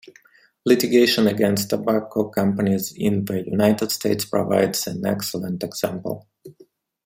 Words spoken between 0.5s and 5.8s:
Litigation against tobacco companies in the United States provides an excellent